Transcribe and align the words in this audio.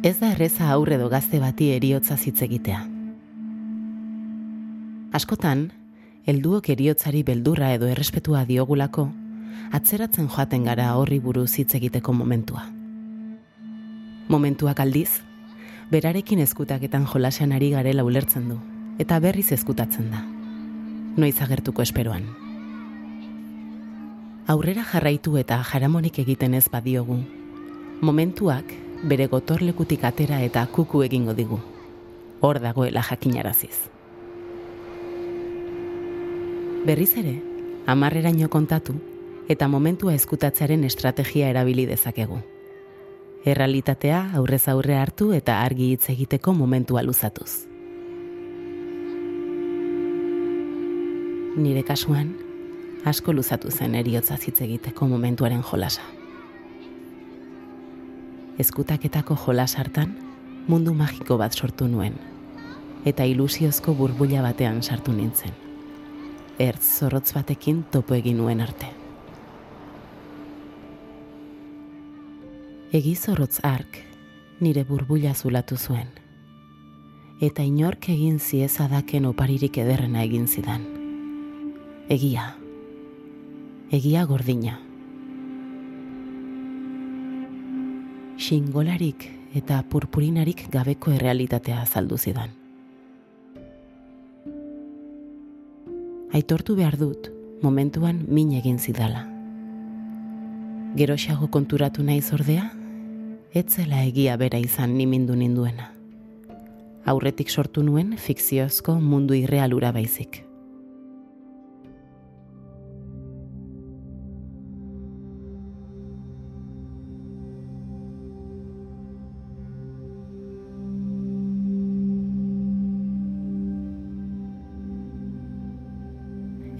Ez 0.00 0.20
da 0.20 0.30
erreza 0.30 0.68
aurre 0.70 0.94
do 0.94 1.08
gazte 1.10 1.40
bati 1.42 1.72
eriotza 1.74 2.14
hitz 2.14 2.38
egitea. 2.46 2.84
Askotan, 5.18 5.72
helduok 6.30 6.70
eriotzari 6.70 7.24
beldurra 7.26 7.72
edo 7.74 7.88
errespetua 7.90 8.44
diogulako, 8.46 9.08
atzeratzen 9.74 10.30
joaten 10.30 10.70
gara 10.70 10.92
horri 10.94 11.18
buruz 11.18 11.50
hitz 11.58 11.74
egiteko 11.74 12.14
momentua. 12.14 12.62
Momentuak 14.30 14.78
aldiz, 14.86 15.18
berarekin 15.90 16.46
ezkutaketan 16.46 17.10
jolasean 17.10 17.52
ari 17.52 17.74
garela 17.74 18.06
ulertzen 18.06 18.48
du, 18.54 18.62
eta 19.02 19.18
berriz 19.18 19.50
ezkutatzen 19.50 20.12
da. 20.14 20.22
Noiz 21.18 21.40
agertuko 21.42 21.82
esperoan. 21.82 22.28
Aurrera 24.46 24.86
jarraitu 24.86 25.40
eta 25.42 25.58
jaramonik 25.72 26.22
egiten 26.22 26.54
ez 26.54 26.68
badiogu, 26.70 27.24
momentuak 28.00 28.86
bere 29.02 29.26
gotorlekutik 29.26 30.04
atera 30.04 30.40
eta 30.42 30.66
kuku 30.66 31.02
egingo 31.06 31.34
digu. 31.34 31.60
Hor 32.40 32.58
dagoela 32.60 33.02
jakinaraziz. 33.02 33.88
Berriz 36.86 37.12
ere, 37.18 37.38
amarreraino 37.86 38.48
kontatu 38.48 38.94
eta 39.48 39.68
momentua 39.68 40.14
eskutatzearen 40.14 40.84
estrategia 40.84 41.48
erabili 41.48 41.86
dezakegu. 41.86 42.40
Errealitatea 43.46 44.30
aurrez 44.36 44.66
aurre 44.68 44.98
hartu 44.98 45.32
eta 45.32 45.60
argi 45.62 45.92
hitz 45.94 46.10
egiteko 46.10 46.52
momentua 46.52 47.02
luzatuz. 47.02 47.64
Nire 51.58 51.82
kasuan, 51.82 52.36
asko 53.04 53.32
luzatu 53.32 53.70
zen 53.70 53.94
eriotza 53.94 54.36
hitz 54.36 54.60
egiteko 54.62 55.08
momentuaren 55.08 55.62
jolasa. 55.62 56.17
Eskutaketako 58.58 59.36
jolas 59.38 59.76
hartan, 59.78 60.16
mundu 60.66 60.90
magiko 60.94 61.36
bat 61.38 61.54
sortu 61.54 61.86
nuen, 61.86 62.16
eta 63.06 63.22
ilusiozko 63.22 63.94
burbuila 63.94 64.42
batean 64.42 64.80
sartu 64.82 65.12
nintzen. 65.14 65.54
Ertz 66.58 66.82
zorrotz 66.98 67.30
batekin 67.36 67.84
topo 67.92 68.16
egin 68.18 68.40
nuen 68.42 68.60
arte. 68.60 68.88
Egi 72.98 73.14
zorrotz 73.14 73.60
ark 73.62 74.00
nire 74.58 74.82
burbuila 74.88 75.36
zulatu 75.38 75.78
zuen, 75.78 76.10
eta 77.40 77.62
inork 77.62 78.10
egin 78.10 78.42
ziezadaken 78.42 79.30
oparirik 79.30 79.78
ederrena 79.78 80.26
egin 80.26 80.50
zidan. 80.50 80.82
Egia. 82.10 82.56
Egia 83.94 84.26
gordina. 84.26 84.87
Xingolarik 88.48 89.26
eta 89.58 89.82
purpurinarik 89.92 90.62
gabeko 90.72 91.10
errealitatea 91.12 91.82
azaldu 91.82 92.16
zidan. 92.16 92.54
Aitortu 96.32 96.78
behar 96.78 96.96
dut, 96.96 97.28
momentuan 97.60 98.22
min 98.24 98.54
egin 98.56 98.78
zidala. 98.80 99.26
Geroxago 100.96 101.50
konturatu 101.52 102.06
nahi 102.08 102.24
zordea, 102.24 102.70
etzela 103.52 104.00
egia 104.08 104.40
bera 104.40 104.56
izan 104.64 104.96
nimindu 104.96 105.36
ninduena. 105.36 105.92
Aurretik 107.04 107.52
sortu 107.52 107.84
nuen 107.84 108.16
fikziozko 108.16 108.96
mundu 108.96 109.36
irrealura 109.36 109.92
baizik. 109.92 110.47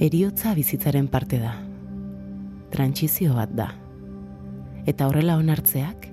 Eriotza 0.00 0.52
bizitzaren 0.54 1.08
parte 1.10 1.40
da. 1.42 1.56
Trantsizio 2.70 3.32
bat 3.34 3.50
da. 3.50 3.72
Eta 4.86 5.08
horrela 5.10 5.34
onartzeak 5.40 6.06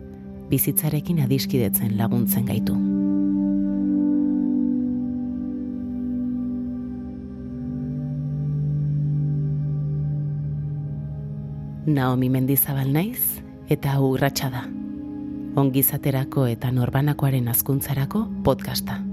bizitzarekin 0.50 1.20
adiskidetzen 1.22 1.94
laguntzen 2.00 2.50
gaitu. 2.50 2.74
Naomi 11.86 12.34
Mendizabal 12.34 12.90
naiz 12.90 13.22
eta 13.70 14.00
urratsa 14.02 14.50
da. 14.50 14.66
Ongizaterako 15.62 16.50
eta 16.58 16.74
norbanakoaren 16.74 17.54
azkuntzarako 17.54 18.26
podcasta. 18.42 19.05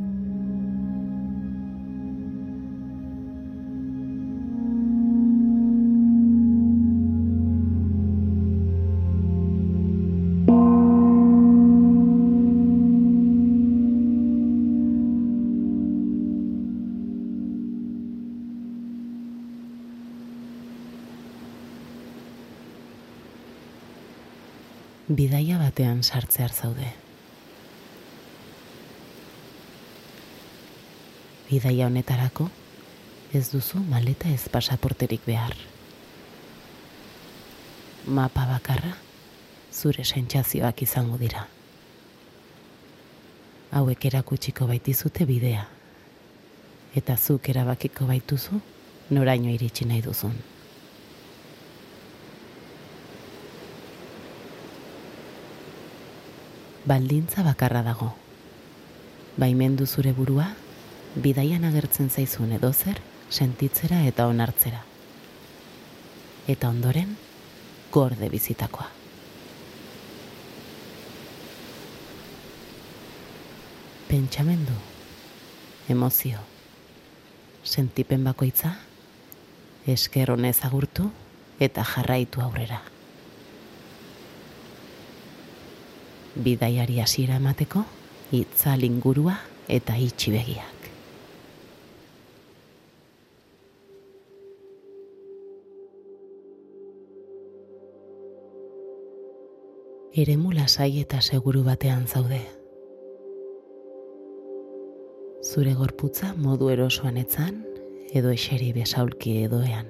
Bidaia 25.13 25.59
batean 25.61 26.03
sartzear 26.03 26.53
zaude. 26.53 26.89
Bidaia 31.51 31.87
honetarako 31.91 32.49
ez 33.37 33.49
duzu 33.53 33.83
maleta 33.91 34.31
ez 34.33 34.49
pasaporterik 34.53 35.25
behar. 35.27 35.57
Mapa 38.07 38.47
bakarra 38.49 38.95
zure 39.73 40.05
sentsazioak 40.05 40.83
izango 40.83 41.19
dira. 41.21 41.45
Hauek 43.73 44.05
erakutsiko 44.09 44.67
baitizute 44.69 45.29
bidea. 45.29 45.67
Eta 46.97 47.17
zuk 47.17 47.49
erabakiko 47.49 48.09
baituzu 48.09 48.61
noraino 49.11 49.53
iritsi 49.53 49.89
nahi 49.89 50.03
duzun. 50.05 50.35
Baldintza 56.85 57.43
bakarra 57.43 57.83
dago. 57.83 58.13
Baimendu 59.37 59.87
zure 59.87 60.13
burua, 60.13 60.49
bidaian 61.15 61.65
agertzen 61.65 62.11
zaizun 62.11 62.53
edo 62.53 62.73
zer, 62.73 63.01
sentitzera 63.31 64.03
eta 64.09 64.27
onartzera. 64.27 64.83
Eta 66.49 66.69
ondoren, 66.69 67.17
gorde 67.93 68.29
bizitakoa. 68.29 68.89
Pentsamendu, 74.09 74.75
emozio, 75.89 76.41
sentipen 77.65 78.25
bakoitza, 78.25 78.75
esker 79.87 80.35
honez 80.35 80.59
agurtu 80.67 81.09
eta 81.61 81.85
jarraitu 81.85 82.43
aurrera. 82.43 82.83
Bidaiari 86.35 87.01
hasiera 87.01 87.37
emateko 87.37 87.85
hitza 88.33 88.77
lingurua 88.77 89.37
eta 89.69 89.97
itxi 90.01 90.33
begiak. 90.33 90.79
Eremu 100.13 100.53
lasai 100.53 101.01
eta 101.01 101.21
seguru 101.21 101.63
batean 101.65 102.07
zaude. 102.07 102.41
Zure 105.43 105.73
gorputza 105.75 106.35
modu 106.37 106.69
erosoan 106.69 107.17
etzan 107.17 107.63
edo 108.13 108.31
eseri 108.31 108.73
besaulki 108.77 109.39
edoean. 109.47 109.89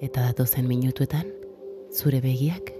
Eta 0.00 0.30
datozen 0.30 0.66
minutuetan, 0.70 1.26
zure 1.92 2.22
begiak 2.24 2.79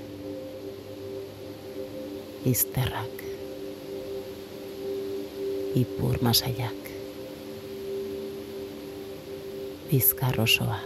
izterrak, 2.45 3.23
ipur 5.75 6.17
masaiak. 6.21 6.89
Bizkar 9.91 10.39
osoa. 10.39 10.79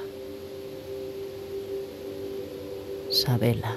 Sabela. 3.12 3.76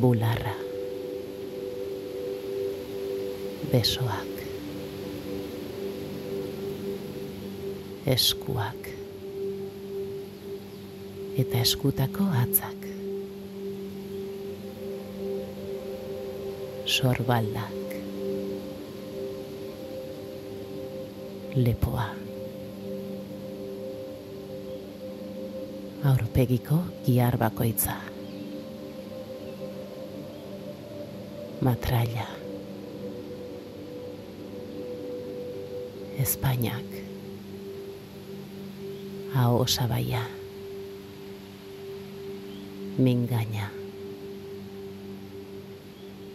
Bularra. 0.00 0.54
Besoak. 3.72 4.34
Eskuak. 8.06 8.92
Eta 11.36 11.64
eskutako 11.64 12.28
atzak. 12.44 12.86
Sorbaldak. 16.86 17.74
Lepoa. 21.56 22.06
Aurpegiko 26.06 26.78
giar 27.04 27.36
bakoitza. 27.38 27.96
Matraia. 31.60 32.28
Espainiak. 36.22 36.92
Aho 39.34 39.66
sabaia. 39.66 40.22
Mingaina 42.96 43.75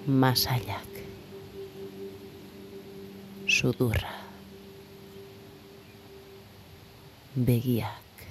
masaiak. 0.07 0.87
Sudurra. 3.47 4.13
Begiak. 7.35 8.25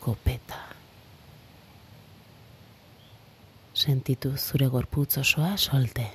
Kopeta. 0.00 0.58
Sentitu 3.74 4.36
zure 4.36 4.66
gorputz 4.66 5.18
osoa 5.18 5.56
solte. 5.56 6.10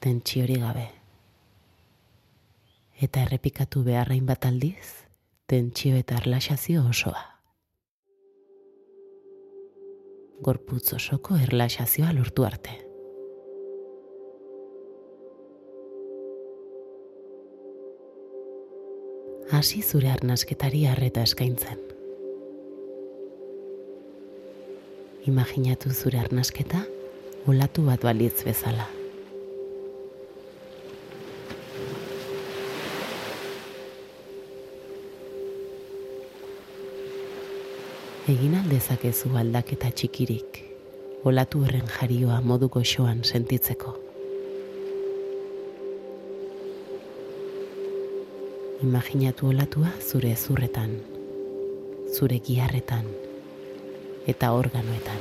Tentsiori 0.00 0.60
gabe. 0.60 0.88
Eta 3.02 3.26
errepikatu 3.26 3.82
beharrain 3.82 4.26
bat 4.26 4.46
aldiz, 4.46 5.06
tentsio 5.46 5.96
eta 5.96 6.16
erlaxazio 6.22 6.86
osoa. 6.88 7.33
Gorputz 10.42 10.92
osoko 10.94 11.36
erlaxazioa 11.36 12.12
lortu 12.12 12.44
arte. 12.44 12.74
Hasi 19.54 19.82
zure 19.82 20.10
arnasketari 20.10 20.84
harreta 20.90 21.22
eskaintzen. 21.22 21.78
Imaginatu 25.30 25.92
zure 25.94 26.18
arnasketa 26.20 26.82
olatu 27.48 27.84
bat 27.86 28.02
balitz 28.02 28.42
bezala. 28.44 28.88
Egin 38.24 38.54
aldezakezu 38.56 39.34
aldaketa 39.36 39.90
txikirik, 39.92 40.56
olatu 41.28 41.60
horren 41.60 41.84
jarioa 41.92 42.38
moduko 42.40 42.80
xoan 42.80 43.18
sentitzeko. 43.20 43.90
Imaginatu 48.86 49.50
olatua 49.50 49.92
zure 50.00 50.32
zurretan, 50.36 50.94
zure 52.16 52.38
giarretan 52.46 53.10
eta 54.26 54.52
organoetan. 54.56 55.20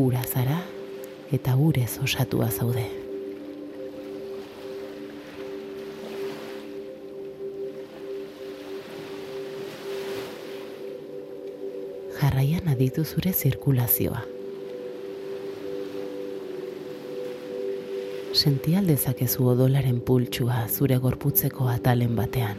Ura 0.00 0.24
zara 0.24 0.62
eta 1.28 1.58
urez 1.60 1.98
osatua 2.08 2.48
zaude. 2.48 2.99
Jarraian 12.60 12.76
aditu 12.76 13.04
zure 13.04 13.32
zirkulazioa. 13.32 14.20
Senti 18.32 18.76
aldezakezu 18.76 19.46
odolaren 19.48 20.00
pultsua 20.00 20.66
zure 20.68 20.98
gorputzeko 20.98 21.68
atalen 21.68 22.16
batean. 22.16 22.56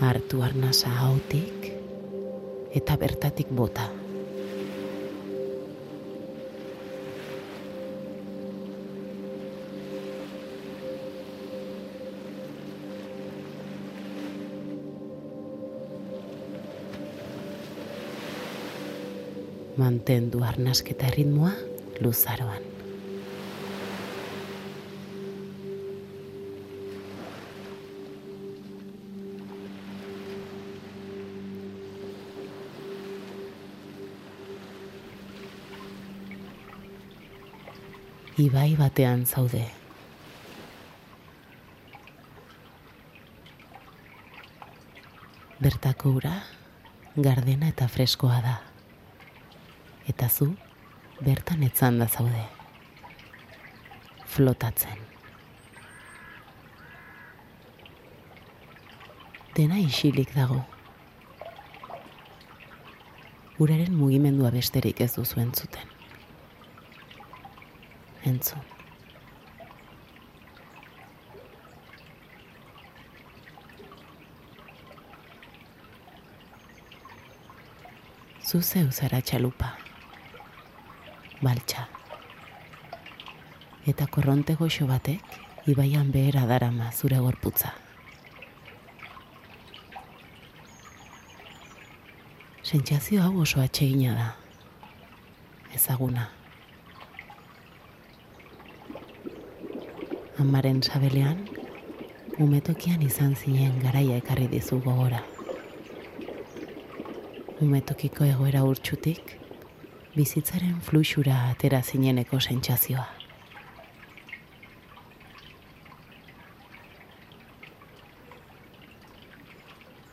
Artu 0.00 0.42
arnasa 0.42 0.88
hautik 0.88 1.72
eta 2.74 2.96
bertatik 2.96 3.48
bota. 3.50 3.99
Mantendu 19.80 20.42
arnasketa 20.44 21.08
ritmoa 21.16 21.52
luzaroan. 22.04 22.66
Ibai 38.40 38.72
batean 38.76 39.26
zaude. 39.28 39.66
Bertako 45.60 46.16
ura, 46.16 46.38
gardena 47.16 47.68
eta 47.68 47.88
freskoa 47.92 48.40
da 48.40 48.58
eta 50.08 50.28
zu 50.28 50.54
bertan 51.20 51.62
etzan 51.62 51.98
da 51.98 52.08
zaude. 52.08 52.44
Flotatzen. 54.26 54.98
Dena 59.56 59.78
isilik 59.82 60.30
dago. 60.34 60.62
Uraren 63.60 63.92
mugimendua 63.92 64.50
besterik 64.54 65.02
ez 65.04 65.12
duzu 65.18 65.42
entzuten. 65.42 65.90
Entzun. 68.24 68.64
Zuzeu 78.50 78.88
zara 78.90 79.20
txalupa 79.22 79.89
baltsa. 81.40 81.88
Eta 83.88 84.06
korronte 84.06 84.54
goxo 84.54 84.86
batek, 84.86 85.24
ibaian 85.66 86.10
behera 86.12 86.46
darama 86.46 86.90
zure 86.92 87.18
gorputza. 87.18 87.72
Sentsazio 92.62 93.22
hau 93.22 93.40
oso 93.42 93.60
atsegina 93.60 94.14
da. 94.14 94.28
Ezaguna. 95.74 96.28
Amaren 100.38 100.82
sabelean, 100.82 101.42
umetokian 102.38 103.02
izan 103.02 103.34
zinen 103.34 103.80
garaia 103.82 104.20
ekarri 104.20 104.46
dizu 104.52 104.80
gogora. 104.84 105.24
Umetokiko 107.60 108.24
egoera 108.24 108.62
urtsutik, 108.64 109.39
bizitzaren 110.14 110.80
fluxura 110.82 111.36
atera 111.50 111.82
zineneko 111.82 112.40
sentsazioa. 112.40 113.06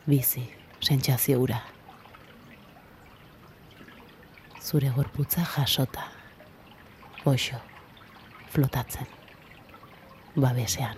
Bizi, 0.08 0.44
sentsazio 0.80 1.40
ura. 1.42 1.58
Zure 4.62 4.88
gorputza 4.94 5.44
jasota. 5.44 6.06
Oixo, 7.24 7.58
flotatzen. 8.48 9.10
Babesean. 10.36 10.96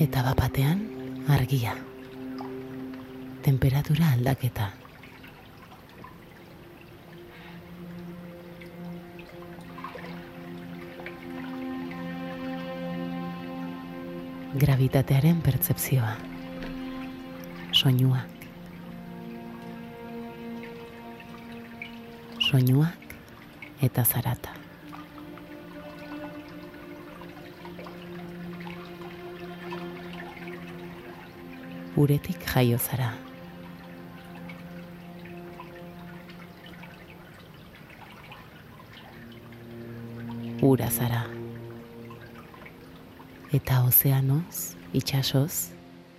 Eta 0.00 0.24
bapatean 0.24 0.82
argia. 1.28 1.76
Temperatura 3.42 4.10
aldaketa. 4.12 4.66
Gravitatearen 14.60 15.40
pertzepzioa. 15.40 16.12
Soinuak. 17.72 18.44
Soinuak 22.50 23.16
eta 23.80 24.04
zarata. 24.04 24.52
Uretik 31.96 32.44
jaio 32.52 32.76
zara. 32.78 33.29
Ura 40.62 40.90
zara. 40.90 41.22
Eta 43.50 43.78
ozeanoz, 43.88 44.76
itxasoz, 44.92 45.70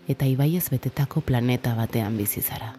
eta 0.09 0.25
ibaiez 0.25 0.63
betetako 0.73 1.21
planeta 1.21 1.75
batean 1.77 2.17
bizi 2.17 2.41
zara. 2.41 2.71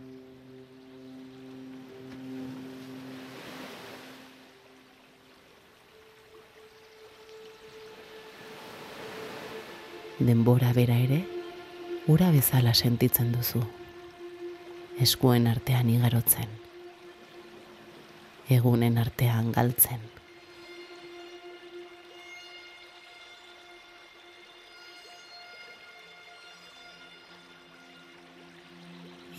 Denbora 10.19 10.73
bera 10.75 10.97
ere, 10.99 11.21
ura 12.11 12.33
bezala 12.35 12.75
sentitzen 12.75 13.31
duzu. 13.37 13.63
Eskuen 14.99 15.47
artean 15.47 15.95
igarotzen. 15.95 16.51
Egunen 18.51 18.99
artean 18.99 19.55
galtzen. 19.55 20.12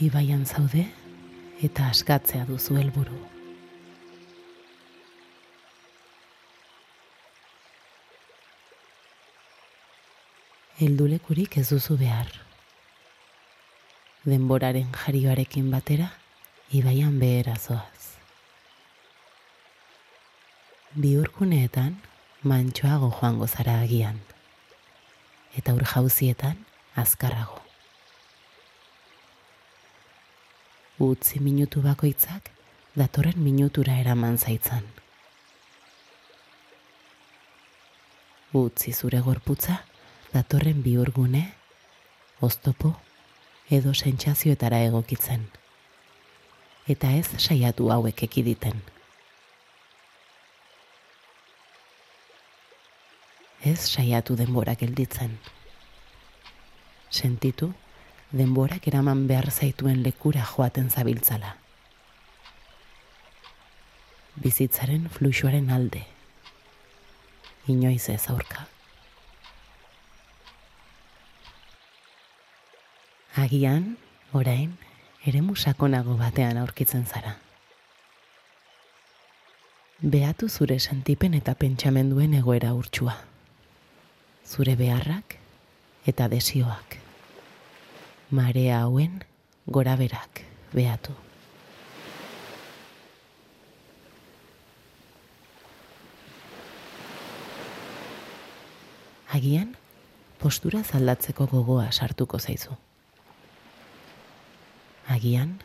Ibaian 0.04 0.42
zaude 0.44 0.84
eta 1.64 1.86
askatzea 1.88 2.44
duzu 2.50 2.76
helburu. 2.76 3.16
Heldulekurik 10.82 11.56
ez 11.62 11.70
duzu 11.70 11.96
behar. 12.02 12.28
Denboraren 14.28 14.92
jarioarekin 15.06 15.72
batera, 15.72 16.10
ibaian 16.76 17.16
behera 17.24 17.56
zoaz. 17.56 18.04
Biurkuneetan, 21.00 21.96
mantxoago 22.44 23.14
joango 23.22 23.48
zara 23.48 23.80
agian. 23.88 24.20
Eta 25.56 25.80
ur 25.80 25.88
jauzietan, 25.96 26.60
azkarrago. 26.96 27.63
Utzi 31.02 31.40
minutu 31.42 31.82
bakoitzak, 31.82 32.52
datorren 32.94 33.40
minutura 33.42 33.96
eraman 33.98 34.38
zaitzan. 34.38 34.84
Utzi 38.54 38.94
zure 38.94 39.18
gorputza, 39.26 39.80
datorren 40.34 40.84
biurgune, 40.86 41.42
oztopo, 42.46 42.94
edo 43.74 43.96
sentsazioetara 43.98 44.84
egokitzen. 44.86 45.48
Eta 46.86 47.10
ez 47.18 47.26
saiatu 47.42 47.90
hauek 47.90 48.22
ekiditen. 48.30 48.78
Ez 53.66 53.80
saiatu 53.80 54.36
denborak 54.38 54.86
gelditzen. 54.86 55.40
Sentitu, 57.10 57.74
denborak 58.34 58.88
eraman 58.90 59.28
behar 59.30 59.52
zaituen 59.52 60.02
lekura 60.04 60.44
joaten 60.50 60.90
zabiltzala. 60.90 61.56
Bizitzaren 64.42 65.06
fluxuaren 65.14 65.70
alde. 65.70 66.02
Inoiz 67.70 68.10
ez 68.10 68.24
aurka. 68.34 68.66
Agian, 73.44 73.98
orain, 74.34 74.74
ere 75.26 75.42
musakonago 75.46 76.18
batean 76.18 76.58
aurkitzen 76.58 77.06
zara. 77.06 77.38
Beatu 80.02 80.50
zure 80.50 80.80
sentipen 80.80 81.38
eta 81.38 81.54
pentsamenduen 81.54 82.34
egoera 82.42 82.74
urtsua. 82.74 83.16
Zure 84.44 84.76
beharrak 84.76 85.38
eta 86.10 86.28
desioak. 86.34 87.03
Marea 88.34 88.80
hauen 88.82 89.20
gora 89.68 89.94
berak 90.00 90.42
beatu. 90.74 91.14
Agian, 99.34 99.76
postura 100.42 100.82
zaldatzeko 100.84 101.48
gogoa 101.54 101.92
sartuko 101.92 102.40
zaizu 102.40 102.76
agian, 105.08 105.60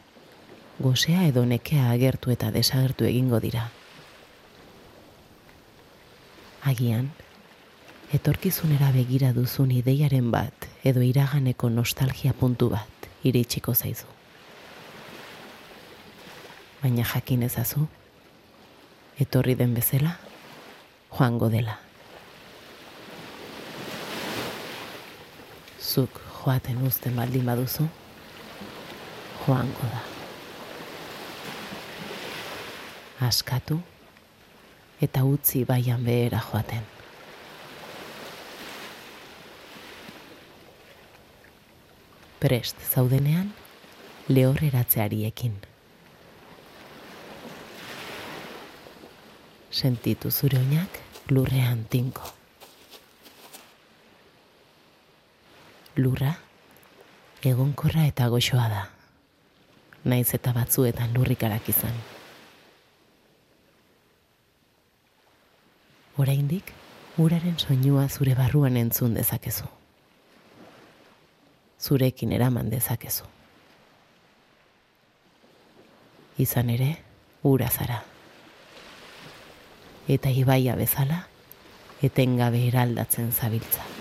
gozea 0.79 1.27
edo 1.29 1.45
nekea 1.47 1.91
agertu 1.91 2.31
eta 2.35 2.51
desagertu 2.55 3.07
egingo 3.09 3.41
dira. 3.41 3.69
Agian, 6.69 7.11
etorkizunera 8.13 8.91
begira 8.93 9.33
duzun 9.33 9.71
ideiaren 9.75 10.31
bat 10.35 10.58
edo 10.89 11.03
iraganeko 11.05 11.69
nostalgia 11.69 12.33
puntu 12.33 12.71
bat 12.73 13.09
iritsiko 13.29 13.75
zaizu. 13.75 14.07
Baina 16.83 17.05
jakin 17.05 17.43
ezazu, 17.43 17.87
etorri 19.21 19.57
den 19.59 19.75
bezala, 19.75 20.15
joango 21.13 21.49
dela. 21.53 21.79
Zuk 25.83 26.21
joaten 26.39 26.85
uzten 26.87 27.17
baldin 27.19 27.49
baduzu, 27.49 27.89
joango 29.45 29.91
da. 29.95 30.05
Askatu 33.27 33.81
eta 35.03 35.25
utzi 35.27 35.65
baian 35.67 36.05
behera 36.07 36.41
joaten. 36.53 36.98
Prest 42.39 42.77
zaudenean, 42.93 43.53
lehorreratzeari 44.29 45.25
ekin. 45.27 45.57
Sentitu 49.71 50.31
zure 50.31 50.59
oinak 50.59 51.01
lurrean 51.31 51.85
tinko. 51.91 52.31
Lurra, 55.99 56.37
egonkorra 57.43 58.07
eta 58.07 58.29
goxoa 58.31 58.69
da 58.71 58.87
naiz 60.05 60.35
eta 60.35 60.53
batzuetan 60.57 61.13
lurrikarak 61.15 61.69
izan. 61.69 61.95
Oraindik 66.19 66.73
uraren 67.19 67.59
soinua 67.59 68.09
zure 68.09 68.35
barruan 68.39 68.77
entzun 68.77 69.15
dezakezu. 69.15 69.78
Zurekin 71.81 72.33
eraman 72.33 72.71
dezakezu. 72.71 73.25
Izan 76.39 76.71
ere, 76.71 76.91
ura 77.43 77.69
zara. 77.71 78.03
Eta 80.09 80.31
ibaia 80.31 80.75
bezala, 80.79 81.25
etengabe 82.03 82.67
eraldatzen 82.69 83.33
zabiltza. 83.33 83.98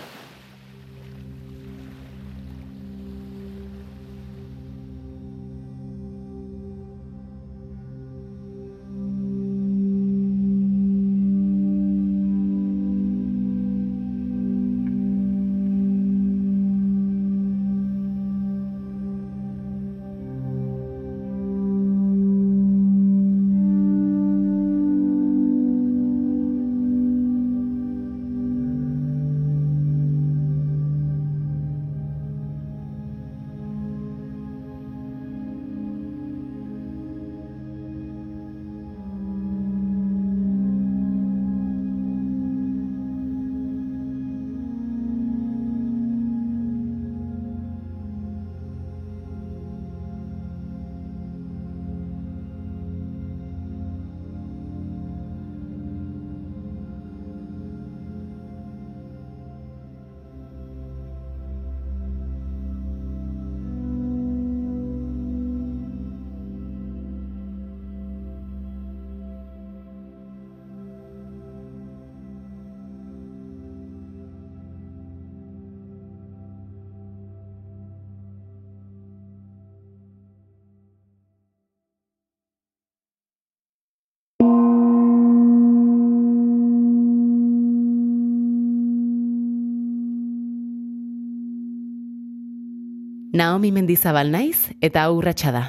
Naomi 93.38 93.70
Mendizabal 93.72 94.32
naiz 94.34 94.72
eta 94.82 95.04
aurratsa 95.06 95.52
da. 95.54 95.64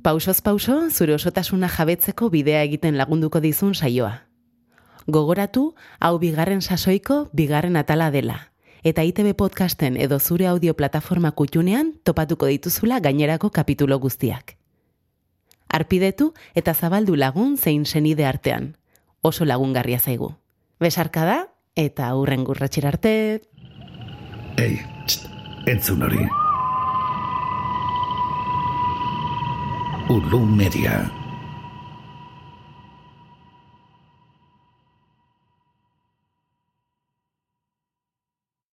Pausoz 0.00 0.40
pauso, 0.40 0.88
zure 0.88 1.12
osotasuna 1.12 1.68
jabetzeko 1.68 2.30
bidea 2.32 2.62
egiten 2.64 2.96
lagunduko 2.96 3.42
dizun 3.44 3.74
saioa. 3.74 4.22
Gogoratu, 5.06 5.74
hau 6.00 6.14
bigarren 6.22 6.62
sasoiko 6.62 7.28
bigarren 7.36 7.76
atala 7.76 8.08
dela. 8.10 8.38
Eta 8.82 9.04
ITB 9.04 9.34
podcasten 9.36 9.98
edo 10.00 10.18
zure 10.20 10.46
audio 10.48 10.72
plataforma 10.72 11.34
kutxunean 11.36 11.92
topatuko 12.02 12.48
dituzula 12.48 13.00
gainerako 13.04 13.50
kapitulo 13.50 13.98
guztiak. 14.00 14.56
Arpidetu 15.68 16.32
eta 16.54 16.72
zabaldu 16.72 17.16
lagun 17.16 17.58
zein 17.58 17.84
senide 17.84 18.24
artean. 18.24 18.78
Oso 19.20 19.44
lagungarria 19.44 20.00
zaigu. 20.00 20.32
Besarka 20.80 21.26
da 21.28 21.36
eta 21.76 22.08
aurren 22.08 22.44
gurratxer 22.48 22.88
arte. 22.88 23.12
Ei, 24.56 24.80
txt, 25.04 25.28
entzun 25.66 26.08
hori. 26.08 26.24
Ulum 30.12 30.44
Media. 30.44 31.21